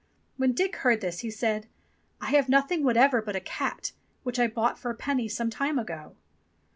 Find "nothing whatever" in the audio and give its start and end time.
2.49-3.21